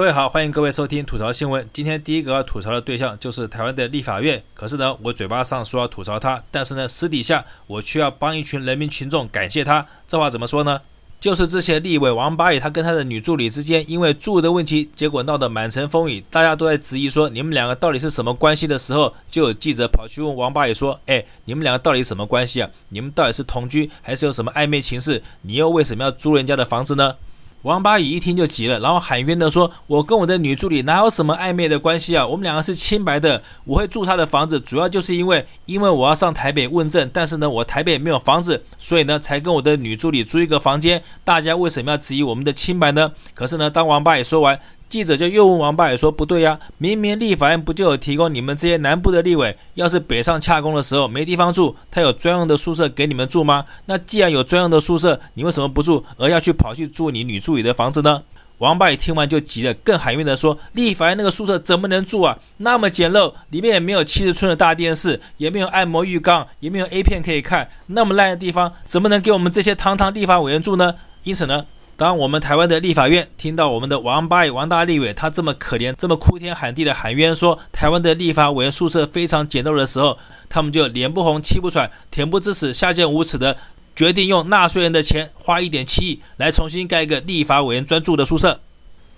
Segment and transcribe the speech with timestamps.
[0.00, 1.68] 各位好，欢迎各位收听吐槽新闻。
[1.74, 4.42] 今天第一个要吐槽的对象就是台湾的立法院。
[4.54, 9.86] 可是呢，我嘴巴上说要吐槽他，但是呢，私底下我却要帮一群人民群众感谢他。
[10.08, 10.80] 这话怎么说呢？
[11.20, 22.70] 就是这些立委王八爷他跟他的女助理之间因为住的问题，结果闹得满城风雨，大家都在质疑说你们两个到底是什么关系的时候，就有记者跑去问王八爷说：“哎，你们两个到底什么关系啊？
[22.88, 25.22] 你们到底是同居还是有什么暧昧情事？
[25.42, 27.16] 你又为什么要租人家的房子呢？”
[27.62, 32.26] 王八爷一听就急了，然后喊冤的说：“我跟我的女助理哪有什么暧昧的关系啊？
[32.26, 33.42] 我们两个是清白的。
[33.64, 41.02] 我会住她的房子，主要就是因为因为我要上台北问政，但是呢，我台北没有房子，所以呢，才跟我的女助理租一个房间。
[41.22, 43.12] 大家为什么要质疑我们的清白呢？
[43.34, 44.58] 可是呢，当王八爷说完。”
[44.90, 53.64] 记者就又问王八爷说：“不对呀，明明立法院不就有提供你们这些南部的立委，要是北上洽公的时候没地方住，他有专用的宿舍给你们住吗？
[53.86, 58.20] 那既然有专用的宿舍，你为什么不住，而要去跑去住你女助理的房子呢？”
[58.58, 62.36] 王八爷听完就急了，更喊冤的说：“立法院那个宿舍怎么能住啊？
[62.56, 70.96] 那么简陋，里面也没有七十寸的大电视，也没有按摩浴缸，也没有 A 片可以看，那么烂的地方，怎么能给我们这些堂堂立法委员住呢？
[71.22, 71.64] 因此呢。”
[72.00, 80.16] 当我们台湾的立法院听到我们的王八爷王大立委他这么可怜、这么哭天喊地的喊冤，说台湾的立法委员宿舍非常简陋的时候，
[80.48, 83.54] 他们就脸不红气不喘、恬不知耻、下贱无耻的
[83.94, 88.60] 决定用纳税人的钱花一点七亿来重新盖一个立法委员专住的宿舍。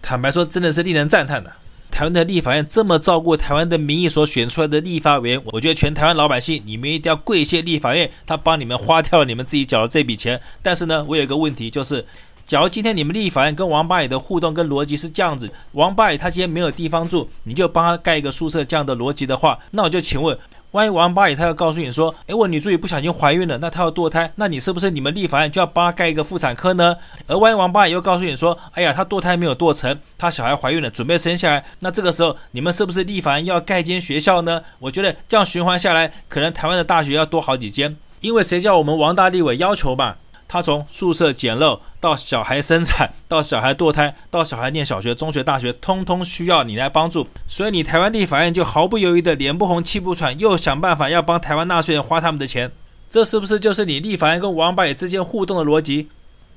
[0.03, 1.53] 坦白说，真的是令人赞叹的。
[1.93, 10.41] 台湾的立法院这么照顾台湾的民意所选出来的立法委员，我觉得全台湾老百姓你们一定要跪谢立法院，他帮你们花掉了你们自己缴的这笔钱。
[10.63, 12.05] 但是呢，我有一个问题就是。
[12.45, 20.37] 假如今天你们立法院跟王八爷的互动跟逻辑是这样子，王八爷他今天没有地方住，你就帮他盖一个宿舍，这样的逻辑的话，那我就请问，
[20.73, 26.95] 万一王八爷他要告诉你说，诶，我女助理不小心怀孕了，那他要堕胎，那你是不是你们立法院就要帮他盖一个妇产科呢？
[27.27, 34.61] 而万一王八爷又告诉你说，哎呀，他堕胎没有堕成，他小孩怀孕了，准备生下来，那这个时候你们是不是立法院要盖一间学校呢？
[34.79, 40.17] 我觉得这样循环下来，可能台湾的大学要多好几间，因为谁叫我们王大立委要求嘛？
[40.53, 47.27] 他从宿舍简陋到小孩生产，到小孩堕胎，到小孩念小学、中学、大学，通通需要你来帮助。
[47.49, 52.71] 所以你台湾立法院就毫不犹豫的脸不红气不喘，又想办法要帮台湾纳税人花他们的钱。
[53.09, 56.11] 这是不是就是你立法院跟王八爷之间互动的逻辑？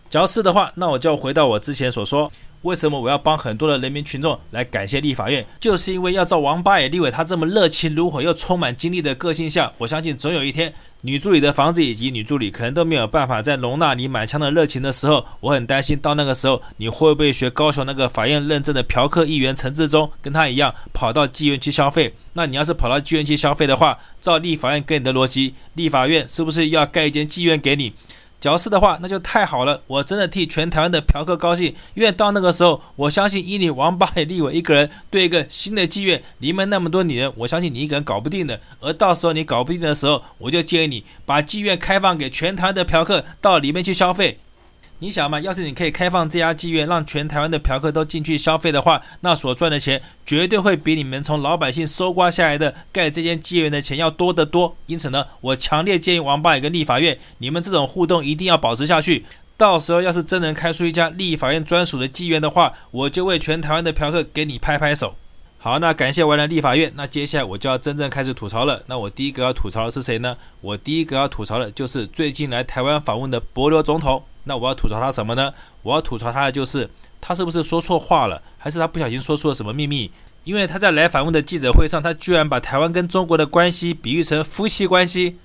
[0.09, 2.29] 只要是的话，那我就要回到我之前所说，
[2.63, 5.45] 为什么我要帮很多的人民群众来感谢立法院？
[5.57, 10.73] 就是因为要照王八爷立委他这么热情如火又充满精力的个性下，我相信总有一天。
[11.05, 22.11] 女助理的房子以及女助理可能都没有办法在容纳你满腔的热情的时候，我很担心到那个时候你会不会学高雄那个法院认证的嫖客议员陈志忠，跟他一样跑到妓院去消费？
[22.33, 27.93] 那你要是跑到妓院去消费的话，照立法院给你的逻辑，立法院是不是要盖一间妓院给你？
[28.45, 29.81] 小事的话，那就太好了。
[29.87, 38.61] 我真的替全台湾的嫖客高兴，因为到那个时候，我相信以你王八也立委一个人对一个新的妓院里面那么多女人，我相信你一个人搞不定的。
[38.79, 44.37] 而到时候你搞不定的时候，我就建议你把妓院开放给全台湾的嫖客到里面去消费。
[45.05, 54.75] 你想嘛，要是你可以开放这家妓院，让全台湾的嫖客都进去消费的话，那所赚的钱绝对会比你们从老百姓搜刮下来的盖这间妓院的钱要多得多。
[54.87, 59.23] 因此呢，我强烈建议王八爷跟立法院，你们这种互动一定要保持下去。
[59.55, 65.13] 到时候要是真能开出一家立法院专属的妓院的话，我就为全台湾的嫖客给你拍拍手。
[65.59, 68.81] 好，那感谢完了立法院，那接下来我就要真正开始吐槽了。
[68.87, 70.35] 那我第一个要吐槽的是谁呢？
[70.61, 74.23] 我第一个要吐槽的就是最近来台湾访问的博罗总统。
[74.45, 75.53] 那我要吐槽他什么呢？
[75.83, 76.89] 我要吐槽他的就是
[77.19, 80.09] 他是不是说错话了，还是他不小心说出了什么秘密？
[80.43, 85.37] 因为他在来访问的记者会上，他居然把台湾跟中国的关系比喻成夫妻关系。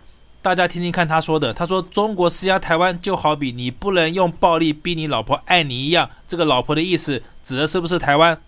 [0.43, 8.41] 大家听听看他说的，他说中国施压台湾就好比你不能用暴力逼你老婆爱你一样，这个老婆的意思指的是不是台湾？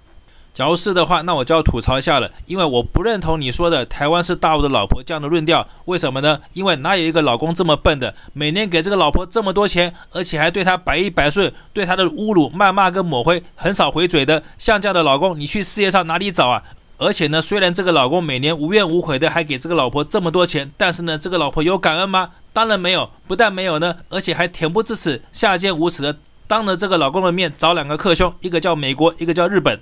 [0.54, 5.66] 假如是的话，那我就要吐槽一下了，因为我不认同你说的台湾是大陆的老婆这样的论调。
[5.86, 6.38] 为什么呢？
[6.52, 14.42] 因为哪有一个老公这么笨的，每年给这个老婆这么多钱，而且还对她百依百顺，对她的侮辱、谩骂跟抹黑很少回嘴的？
[14.58, 16.62] 像这样的老公，你去世界上哪里找啊？
[16.98, 22.28] 而且呢，虽然这个老公每年无怨无悔的还给这个老婆这么多钱，但是呢，这个老婆有感恩吗？
[22.52, 29.80] 当然没有，不但没有呢，而且还恬不知耻、下贱无耻的当着这个老公的面找两个克兄，一个叫美国，一个叫日本。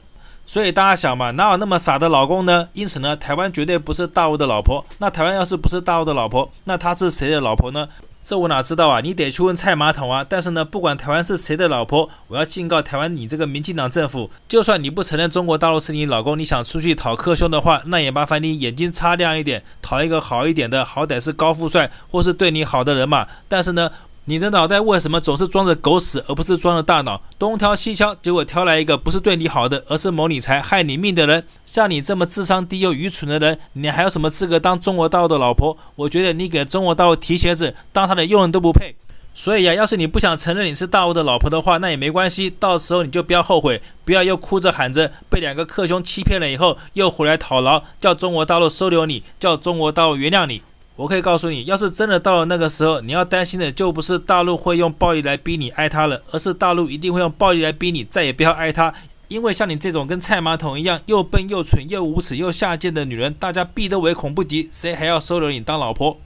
[0.50, 2.68] 所以大家想嘛，哪有那么傻的老公呢？
[2.72, 4.84] 因此呢，台湾绝对不是大陆的老婆。
[4.98, 7.86] 那台湾要是不是大陆的老婆，那她是谁的老婆呢？
[8.24, 9.00] 这我哪知道啊？
[9.00, 10.26] 你得去问蔡马桶啊。
[10.28, 23.28] 但是呢，不管台湾是谁的老婆，我要警告台湾，你这个民进党政府，就算你不承认中国大陆是你老公，你想出去讨克兄的话，那也麻烦你眼睛擦亮一点，讨一个好一点的，好歹是高富帅或是对你好的人嘛。
[23.46, 23.88] 但是呢。
[24.30, 27.20] 你的脑袋为什么总是装着狗屎，而不是装着大脑？
[27.36, 31.44] 东挑西挑，结果挑来一个不是对你好的，而是谋你财、害你命的人。
[31.64, 35.76] 像你这么智商低又愚蠢的人，你还有什么资格当中国大陆的老婆？
[35.96, 38.94] 我觉得你给中国大陆提鞋子，当他的佣人都不配。
[39.34, 50.62] 所以呀，要是你不想承认你是大陆的老婆的话，那也没关系，到时候你就不要后悔，不要又哭着喊着被两个克兄欺骗了以后，又回来讨饶，叫中国大陆收留你，叫中国大陆原谅你。
[51.00, 58.92] 我可以告诉你，要是真的到了那个时候，你要担心的就不是大陆会用暴力来逼你爱他了，而是大陆一定会用暴力来逼你再也不要爱他。
[59.28, 66.18] 因为像你这种跟菜马桶一样又笨又蠢又无耻又下贱的女人，大家避都唯恐不及，谁还要收留你当老婆？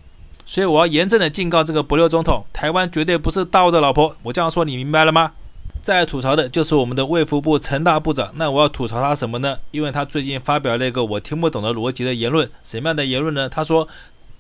[0.45, 4.17] 所以我要严正的警告这个不六总统，台湾绝对不是大陆的老婆。
[4.25, 5.35] 我这样说你明白了吗？
[5.83, 9.59] 再吐槽的就是我们的卫福部陈大部长，那我要吐槽他什么呢？
[9.71, 13.49] 因为他最近发表了一个我听不懂的逻辑的言论，什么样的言论呢？
[13.49, 13.87] 他说。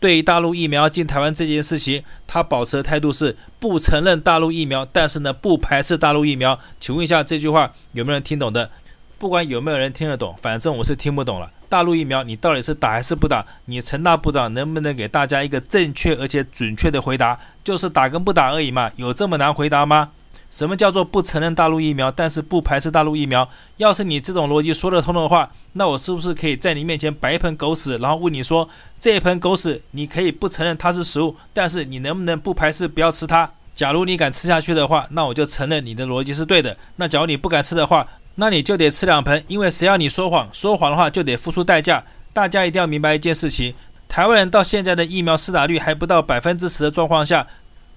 [0.00, 6.58] 对于大陆疫苗进台湾这件事情，他保持的态度是不承认大陆疫苗，但是呢不排斥大陆疫苗。
[6.78, 8.70] 请问一下这句话有没有人听懂的？
[9.18, 11.50] 不管有没有人听得懂，反正我是听不懂了。
[11.70, 13.46] 大陆疫苗你到底是打还是不打？
[13.64, 17.38] 你陈大部长能不能给大家一个正确而且准确的回答？
[17.64, 20.10] 就是打跟不打而已嘛，有这么难回答吗？
[20.54, 23.48] 什么叫做不承认大陆疫苗，但是不排斥大陆疫苗？
[23.78, 28.68] 要是你这种逻辑说得通的话，那我是不是可以在你面前摆一盆狗屎，然后问你说，
[29.00, 33.50] 这一盆狗屎你可以不承认它是食物，但是你能不能不排斥不要吃它？
[33.74, 36.76] 假如你敢吃下去的话，那我就承认你的逻辑是对的。
[36.94, 38.06] 那假如你不敢吃的话，
[38.36, 42.04] 那你就得吃两盆，因为谁要你说谎，说谎的话就得付出代价。
[42.32, 43.74] 大家一定要明白一件事情，
[44.06, 47.48] 台湾人到现在的疫苗施打率还不到百分之十的状况下。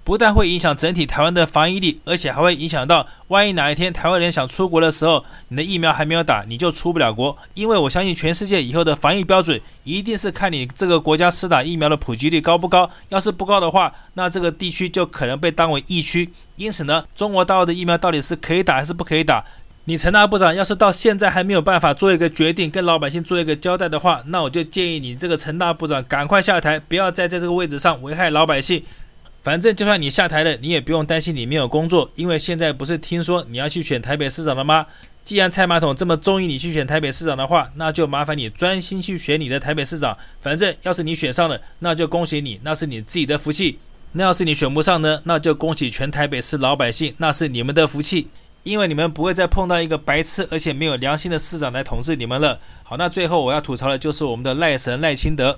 [0.08, 7.38] 不但会影响整体台湾的防疫力，而且还会影响到，万一哪一天台湾人想出国的时候，你的疫苗还没有打，你就出不了国。
[7.56, 12.90] 因为我相信全世界以后的防疫标准，一定是看你这个国家施打疫苗的普及率高不高。
[13.10, 16.30] 要是不高的话，那这个地区就可能被当为疫区。
[16.56, 19.44] 因此呢，中国大陆的疫苗到底是可以打还是不可以打？
[19.84, 28.82] 你陈大部长要是到现在还没有办法做一个决定，跟老百姓做一个交代的话，那我就建议你这个陈大部长赶快下台，不要再在这个位置上危害老百姓。
[29.48, 34.86] 反正就算你下台了，你也不用担心你没有工作，因为现在不是听说你要去选台北市长了吗？
[35.24, 40.18] 既然蔡马桶这么中意你去选台北市长的话，那就麻烦你专心去选你的台北市长。
[40.42, 43.78] 反正要是你选上了，那就恭喜你，那是你自己的福气；
[44.12, 48.28] 那要是你选不上呢，那就恭喜全台北市老百姓，那是你们的福气，
[48.64, 52.60] 因为你们不会再碰到一个白痴而且没有良心的市长来统治你们了。
[52.84, 55.58] 好，那最后我要吐槽的就是我们的赖神赖清德。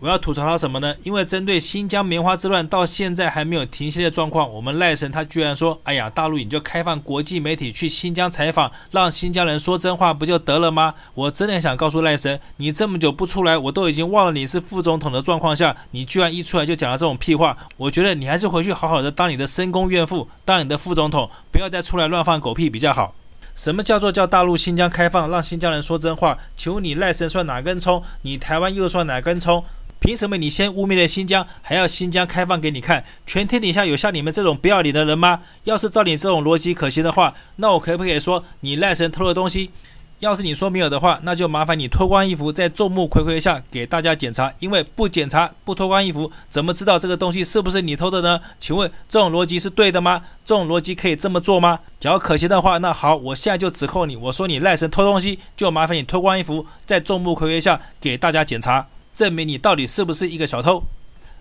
[0.00, 0.94] 我要吐槽他什么呢？
[1.02, 17.56] 因为针对新疆棉花之乱到现在还没有停息的状况，我们赖神他居然说：“哎呀，大陆你就开放国际媒体去新疆采访，让新疆人说真话不就得了吗？”我真的想告诉赖神，你这么久不出来，我都已经忘了你是副总统的状况下，你居然一出来就讲了这种屁话。
[17.76, 23.16] 我觉得你还是回去好好的当你的深宫怨妇，当你的副总统，不要再出来乱放狗屁比较好。
[23.56, 26.38] 什么叫做叫大陆新疆开放，让新疆人说真话？
[26.56, 28.00] 请问你赖神算哪根葱？
[28.22, 29.64] 你台湾又算哪根葱？
[30.00, 33.04] 凭什么你先污蔑了新疆，还要新疆开放给你看？
[33.26, 35.40] 全天底下有像你们这种不要脸的人吗？
[35.64, 39.70] 要是照你这种逻辑可行的话，那我可不可以说你赖神偷了东西？
[40.20, 44.52] 要是你说没有的话，那就麻烦你脱光衣服，在众目睽睽下给大家检查。
[44.58, 48.40] 因为不检查、不脱光衣服，怎么知道这个东西是不是你偷的呢？
[48.58, 50.22] 请问这种逻辑是对的吗？
[50.44, 51.78] 这种逻辑可以这么做吗？
[52.00, 58.88] 假如可行的话，那好，我现在就指控你，我说你赖神偷东西，就麻烦你脱光衣服，在众目睽睽下给大家检查。
[59.18, 60.84] 证明你到底是不是一个小偷，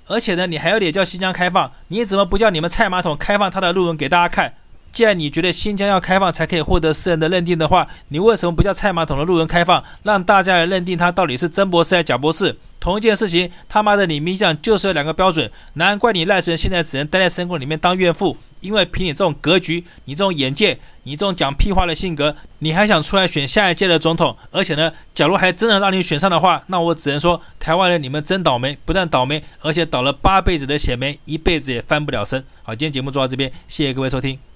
[0.08, 1.72] 而且呢，你还有脸叫新疆开放？
[1.90, 4.56] 你怎么不叫你们菜马桶开放他的论文给大家看？
[4.92, 12.58] 既然你觉得新疆要开放才可以获得世人的认定的话，你为什么不叫菜马桶的路人开放，让大家来认定他到底是真博士还是假博士？
[12.80, 24.38] 同一件事情，他妈的，你冥想就是有两个标准，难怪你赖神现在只能待在深宫里面当怨妇，因为凭你这种格局，你这种眼界，你这种讲屁话的性格，你还想出来选下一届的总统？
[24.52, 32.44] 而且呢，假如还真的让你选上的话，那我只能说，台湾人你们真倒霉，不但倒霉，而且倒了八辈子的血霉，一辈子也翻不了身。
[32.62, 34.47] 好，今天节目做到这边，谢谢各位收听。